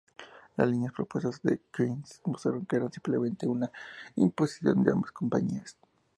[0.57, 3.71] Las líneas propuestas en Queens mostraron que eran simplemente una
[4.15, 5.77] imposición de ambas compañías.